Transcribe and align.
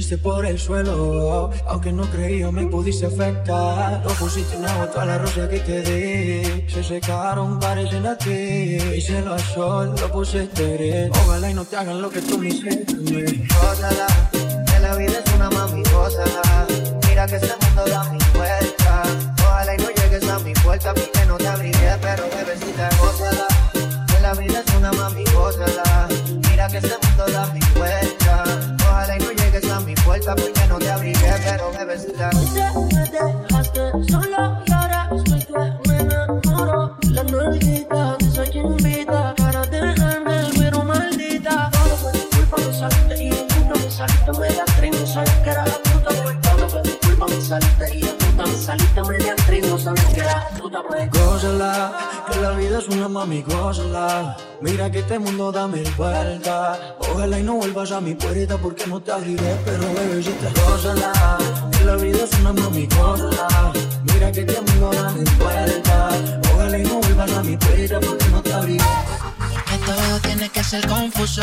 pusiste 0.00 0.16
por 0.16 0.46
el 0.46 0.58
suelo, 0.58 1.50
aunque 1.66 1.92
no 1.92 2.04
creía 2.04 2.50
me 2.50 2.66
pudiste 2.66 3.04
afectar. 3.04 4.02
No 4.02 4.10
pusiste 4.14 4.56
una 4.56 4.74
gota 4.78 5.02
a 5.02 5.04
la 5.04 5.18
rosa 5.18 5.46
que 5.46 5.60
te 5.60 5.82
di, 5.82 6.70
se 6.70 6.82
secaron, 6.82 7.60
parecen 7.60 8.06
a 8.06 8.16
ti. 8.16 8.78
Y 8.96 9.00
se 9.02 9.20
lo 9.20 9.38
sol, 9.38 9.94
lo 10.00 10.10
pusiste 10.10 10.76
bien. 10.78 11.10
Ojalá 11.12 11.50
y 11.50 11.54
no 11.54 11.66
te 11.66 11.76
hagan 11.76 12.00
lo 12.00 12.08
que 12.08 12.22
tú 12.22 12.38
me 12.38 12.48
hiciste. 12.48 12.86
Gózala, 13.60 14.06
que 14.32 14.80
la 14.80 14.96
vida 14.96 15.22
es 15.22 15.34
una 15.34 15.50
mami, 15.50 15.82
gózala. 15.92 16.66
Mira 17.06 17.26
que 17.26 17.59
puta. 50.70 51.06
Gózala, 51.12 51.92
que 52.30 52.40
la 52.40 52.50
vida 52.52 52.78
es 52.78 52.88
una 52.88 53.08
mami, 53.08 53.42
gózala. 53.42 54.36
Mira 54.60 54.90
que 54.90 55.00
este 55.00 55.18
mundo 55.18 55.50
da 55.50 55.66
mil 55.66 55.88
vueltas. 55.96 56.78
Ojalá 56.98 57.38
y 57.38 57.42
no 57.42 57.54
vuelvas 57.54 57.92
a 57.92 58.00
mi 58.00 58.14
puerta 58.14 58.56
porque 58.58 58.86
no 58.86 59.00
te 59.00 59.12
abriré, 59.12 59.56
pero 59.64 59.82
bebecita, 59.94 60.50
gózala. 60.64 61.38
Que 61.72 61.84
la 61.84 61.96
vida 61.96 62.24
es 62.24 62.32
una 62.40 62.52
mami, 62.52 62.86
gózala. 62.86 63.72
Mira 64.04 64.32
que 64.32 64.40
este 64.40 64.60
mundo 64.60 64.90
da 64.92 65.10
mil 65.12 65.30
vueltas. 65.36 66.14
Ojalá 66.54 66.78
y 66.78 66.82
no 66.82 66.94
vuelvas 67.00 67.32
a 67.32 67.42
mi 67.42 67.56
puerta 67.56 68.00
porque 68.00 68.28
no 68.28 68.42
te 68.42 68.52
abriré. 68.52 68.84
Que 69.66 69.78
todo 69.78 70.20
tiene 70.20 70.48
que 70.48 70.62
ser 70.62 70.86
confuso. 70.86 71.42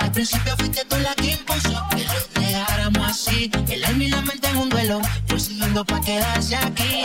Al 0.00 0.12
principio 0.12 0.54
fuiste 0.56 0.84
tú 0.86 0.96
la 0.98 1.14
que 1.14 1.32
impuso 1.32 1.82
que 1.90 2.04
lo 2.04 2.40
dejáramos 2.40 3.08
así. 3.08 3.50
El 3.68 3.84
alma 3.84 4.04
y 4.04 4.08
la 4.08 4.22
mente 4.22 4.48
en 4.48 4.56
un 4.56 4.68
duelo. 4.68 5.00
Fue 5.26 5.40
siguiendo 5.40 5.84
pa' 5.84 6.00
quedarse 6.00 6.56
aquí. 6.56 7.04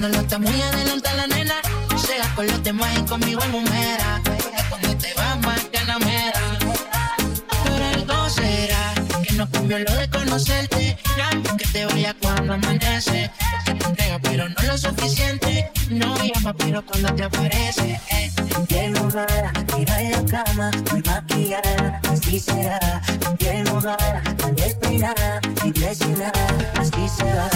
Haciéndolo 0.00 0.22
está 0.22 0.38
muy 0.38 0.62
adelante 0.62 1.10
la 1.14 1.26
nena. 1.26 1.54
Sea 2.06 2.34
con 2.34 2.46
los 2.46 2.62
demás 2.64 2.88
y 2.98 3.02
conmigo 3.02 3.42
en 3.44 3.54
humera 3.54 4.22
que 9.70 9.84
cambió 9.84 9.94
lo 9.94 10.00
de 10.00 10.10
conocerte. 10.10 10.96
Que 11.58 11.64
te 11.66 11.86
vaya 11.86 12.14
cuando 12.20 12.54
amanece. 12.54 13.30
Que 13.64 13.74
te 13.74 13.86
entrega, 13.86 14.18
pero 14.20 14.48
no 14.48 14.62
lo 14.66 14.78
suficiente. 14.78 15.70
No 15.90 16.16
llama, 16.16 16.54
pero 16.54 16.84
cuando 16.84 17.14
te 17.14 17.24
aparece. 17.24 18.00
Eh. 18.10 18.30
En 18.56 18.66
qué 18.66 18.88
lugar, 18.88 19.52
tira 19.76 20.00
la 20.02 20.24
cama, 20.24 20.70
muy 20.90 21.02
maquillada, 21.02 22.00
así 22.10 22.40
será. 22.40 23.00
En 23.28 23.36
qué 23.36 23.64
lugar, 23.64 24.36
tan 24.36 24.54
despeinada, 24.56 25.40
impresionada, 25.64 26.72
así 26.76 27.08
será. 27.16 27.48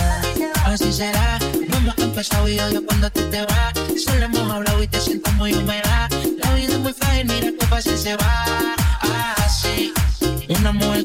Así 0.65 0.93
será, 0.93 1.39
no 1.69 1.77
hemos 1.77 1.99
empezado 1.99 2.49
y 2.49 2.59
odio 2.59 2.85
cuando 2.87 3.11
tú 3.11 3.29
te 3.31 3.43
vas. 3.43 3.75
Solo 4.03 4.25
hemos 4.25 4.51
hablado 4.51 4.83
y 4.83 4.89
te 4.89 5.01
siento 5.01 5.31
muy 5.33 5.53
húmeda. 5.53 6.09
La 6.43 6.55
vida 6.55 6.75
es 6.75 6.79
muy 6.79 6.93
frágil, 6.93 7.27
mira 7.27 7.51
tu 7.59 7.67
fácil 7.67 7.99
se 7.99 8.17
va. 8.17 8.44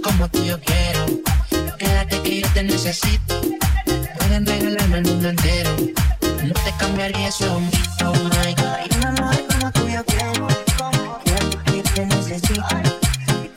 Como 0.04 0.30
tú 0.30 0.44
yo 0.44 0.60
quiero. 0.62 1.06
Quédate 1.78 2.22
que 2.22 2.42
yo 2.42 2.48
te 2.54 2.64
necesito. 2.64 3.42
Pueden 4.18 4.46
regalarme 4.46 4.98
el 5.00 5.06
mundo 5.06 5.30
entero. 5.30 5.76
No 6.44 6.54
te 6.54 6.74
cambiaría 6.78 7.28
eso, 7.28 7.46
oh 8.06 8.14
my 8.14 8.54
God. 8.56 8.98
Una 8.98 9.12
mujer 9.12 9.46
como 9.48 9.72
tú 9.72 9.88
yo 9.90 10.04
quiero. 10.06 10.48
Quiero 11.24 11.64
que 11.64 11.84
te 11.94 12.06
necesito. 12.06 12.64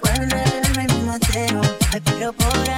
Pueden 0.01 0.31
regalarme 0.31 0.85
el 0.85 0.93
mundo 0.95 1.15
entero. 1.15 1.61
Pero 2.05 2.33
por 2.33 2.72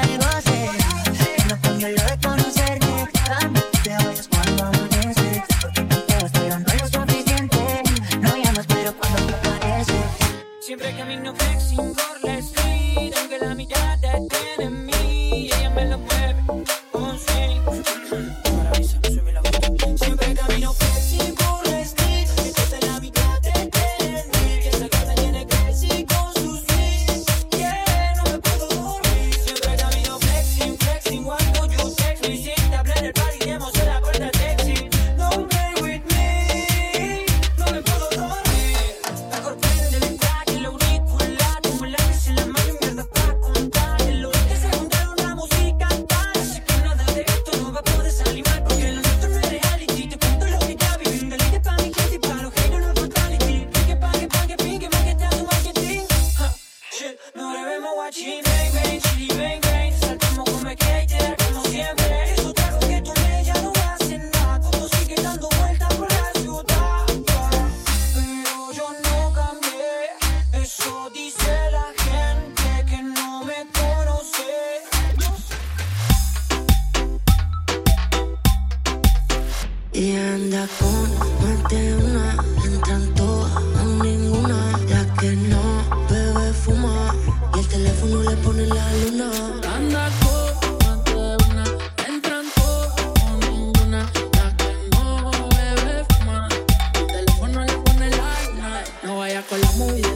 Y 79.97 80.17
anda 80.17 80.67
con 80.81 81.09
más 81.41 81.71
de 81.71 81.95
una, 81.95 82.37
entran 82.65 83.15
todas, 83.15 83.53
con 83.53 84.01
ninguna. 84.01 84.77
La 84.89 85.15
que 85.15 85.37
no 85.37 85.63
bebe, 86.11 86.53
fuma, 86.53 87.15
y 87.55 87.61
el 87.61 87.69
teléfono 87.69 88.23
le 88.25 88.37
pone 88.39 88.67
la 88.67 88.93
luna. 88.97 89.31
Anda 89.73 90.11
con 90.21 90.79
más 90.85 91.05
de 91.05 91.15
una, 91.15 91.65
entran 92.09 92.45
todas, 92.57 92.93
con 93.21 93.41
ninguna. 93.53 94.11
La 94.33 94.57
que 94.57 94.73
no 94.91 95.31
bebe, 95.31 96.05
fuma, 96.11 96.49
y 96.95 96.99
el 96.99 97.07
teléfono 97.07 97.65
le 97.65 97.73
pone 97.79 98.11
la 98.11 98.51
luna. 98.51 98.85
No 99.05 99.19
vaya 99.19 99.43
con 99.49 99.61
la 99.61 99.71
movida, 99.73 100.09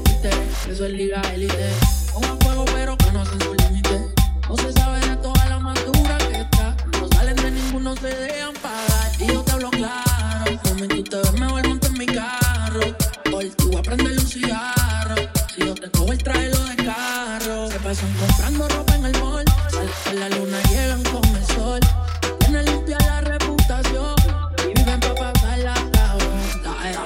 eso 0.69 0.86
es 0.86 0.92
liga 0.92 1.22
élite. 1.32 1.88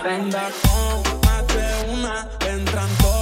Anda 0.05 0.51
con 0.63 1.21
más 1.21 1.47
de 1.47 1.93
una, 1.93 2.29
entran 2.49 2.89
todas 3.01 3.22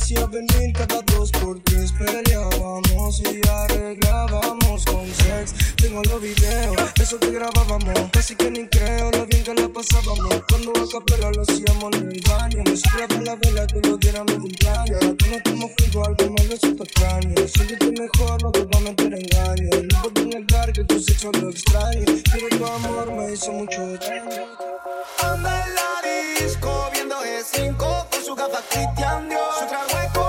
hacía 0.00 0.26
venir 0.26 0.72
cada 0.72 1.02
dos 1.02 1.30
por 1.32 1.60
tres. 1.60 1.92
Peleábamos 1.92 3.20
y 3.20 3.40
arreglábamos 3.48 4.84
con 4.86 5.06
sex. 5.06 5.54
Tengo 5.76 6.02
los 6.02 6.20
videos, 6.20 6.76
eso 7.00 7.18
que 7.20 7.30
grabábamos. 7.30 8.10
Casi 8.12 8.34
que 8.34 8.50
ni 8.50 8.66
creo 8.68 9.10
lo 9.10 9.26
bien 9.26 9.44
que 9.44 9.54
la 9.54 9.68
pasábamos. 9.68 10.42
Cuando 10.48 10.72
a 10.72 10.88
capela 10.92 11.30
lo 11.32 11.42
hacíamos 11.42 11.96
en 11.96 12.10
el 12.12 12.20
baño. 12.28 12.62
Me 12.64 12.76
soplaba 12.76 13.22
la 13.22 13.36
vela 13.36 13.66
que 13.66 13.80
lo 13.88 13.96
diera 13.98 14.24
mi 14.24 14.36
cumpleaños. 14.36 15.02
Ahora 15.02 15.14
tú 15.16 15.26
no 15.30 15.42
tomo 15.42 15.70
fuego, 15.76 16.06
algo 16.06 16.34
me 16.34 16.42
resulta 16.44 16.84
extraño. 16.84 17.34
Siéntete 17.48 17.92
mejor, 17.92 18.42
no 18.42 18.50
te 18.52 18.64
voy 18.64 18.76
a 18.76 18.80
meter 18.80 19.14
engaño. 19.14 19.70
No 19.92 20.02
puedo 20.02 20.26
negar 20.26 20.72
que 20.72 20.84
tu 20.84 21.00
sexo 21.00 21.30
lo 21.32 21.50
extraño. 21.50 22.04
Pero 22.32 22.48
tu 22.48 22.66
amor 22.66 23.12
me 23.12 23.32
hizo 23.32 23.52
mucho 23.52 23.80
daño. 23.98 24.46
Anda 25.22 25.66
en 25.66 25.74
la 25.74 25.90
disco 26.40 26.88
viendo 26.92 27.16
E5 27.16 27.76
con 27.76 27.76
su 27.76 27.76
gafa 27.76 27.79
Cristian 28.68 29.28
Dior. 29.28 29.40
Su 29.58 29.66
trago 29.66 30.19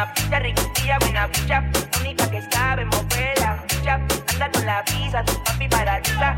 alma 0.00 0.12
pizza, 0.14 0.38
riquilla, 0.38 0.98
buena 0.98 1.26
bicha, 1.26 1.64
única 2.00 2.30
que 2.30 2.42
sabe 2.50 2.84
mover 2.84 3.38
la 3.38 3.56
ficha, 3.68 3.94
anda 3.94 4.50
con 4.50 4.66
la 4.66 4.82
visa, 4.82 5.24
tu 5.24 5.42
papi 5.44 5.68
paraliza. 5.68 6.36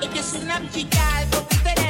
Ella 0.00 0.20
es 0.20 0.32
una 0.34 0.60
chica, 0.70 0.98
algo 1.18 1.46
que 1.48 1.81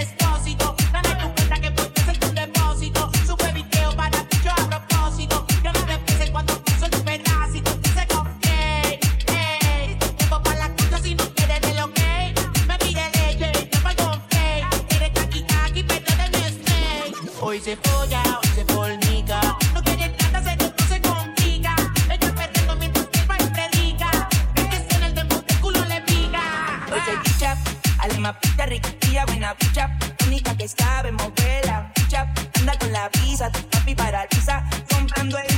alma 28.23 28.39
pizza, 28.39 28.67
riquilla, 28.67 29.25
buena 29.27 29.55
bicha, 29.55 29.91
única 30.27 30.57
que 30.57 30.69
sabe 30.69 31.11
mover 31.11 31.67
la 31.67 31.91
ficha, 31.95 32.33
anda 32.61 32.79
con 32.79 32.93
la 32.93 33.09
visa, 33.09 33.51
tu 33.51 33.61
papi 33.69 33.95
paraliza, 33.97 34.63
comprando 34.89 35.39
el 35.39 35.49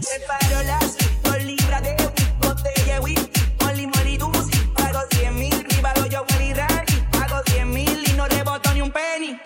separo 0.00 0.62
las 0.64 0.96
dos 1.22 1.42
libras 1.42 1.82
de 1.82 1.96
botella 2.40 3.00
whisky, 3.00 4.16
dulce, 4.18 4.58
pago 4.74 5.00
100 5.10 5.34
mil, 5.34 5.64
privado 5.64 6.06
yo 6.06 6.24
Willy 6.32 6.52
Randy, 6.52 7.02
pago 7.12 7.42
10 7.46 7.66
mil 7.66 8.04
y 8.06 8.12
no 8.12 8.26
reboto 8.26 8.74
ni 8.74 8.82
un 8.82 8.90
penny. 8.90 9.40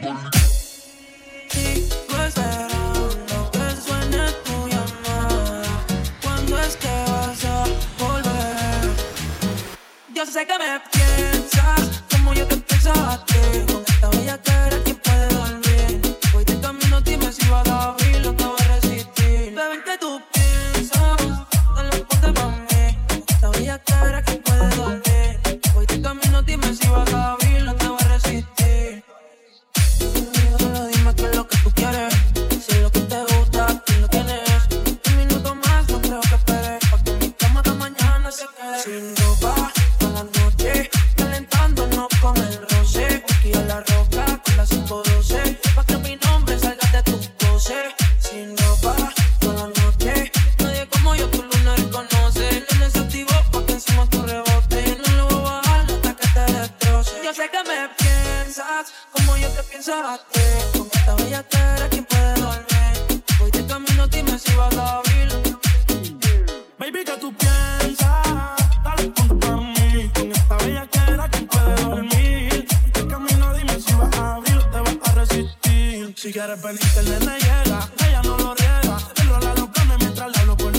Que 10.41 10.59
de 26.43 26.53
camino, 26.53 26.63
dime 26.63 26.75
si 26.75 26.89
vas 26.89 27.13
a 27.13 27.33
abrir 27.33 27.35
o 27.35 27.37
te 27.37 27.37
voy 27.37 27.37
a 27.37 27.40
Con 60.11 60.89
esta 60.93 61.15
bella 61.15 61.45
cara, 61.49 61.89
¿quién 61.89 62.05
puede 62.05 62.35
dormir? 62.41 63.23
Voy 63.39 63.51
de 63.53 63.65
camino, 63.65 64.09
dime 64.09 64.37
si 64.41 64.53
vas 64.57 64.77
a 64.77 64.97
abrir. 64.97 65.29
Baby, 66.79 67.05
que 67.05 67.17
tú 67.21 67.33
piensas? 67.33 67.97
Dale 68.83 69.09
ponte 69.11 69.47
pa' 69.47 69.57
mí. 69.57 70.11
Con 70.13 70.33
esta 70.33 70.57
bella 70.57 70.89
cara, 70.91 71.29
¿quién 71.29 71.47
puede 71.47 71.75
dormir? 71.85 72.67
De 72.93 73.07
camino, 73.07 73.55
dime 73.55 73.81
si 73.81 73.95
vas 73.95 74.19
a 74.19 74.35
abrir 74.35 74.61
te 74.73 74.81
vas 74.81 75.17
a 75.17 75.27
Si 76.17 76.33
quieres 76.33 76.61
venirte, 76.61 76.99
el 76.99 77.11
nene 77.11 77.39
llega. 77.39 77.89
Ella 78.05 78.23
no 78.25 78.37
lo 78.37 78.55
riega. 78.57 78.99
Enrola 79.15 79.55
los 79.55 79.69
planes 79.69 79.99
mientras 80.01 80.29
le 80.33 80.39
hablo 80.41 80.57
por 80.57 80.70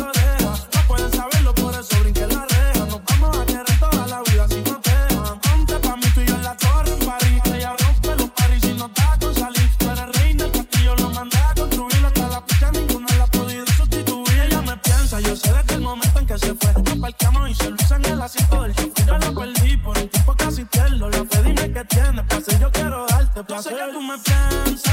qué 24.18 24.22
tienes, 24.24 24.91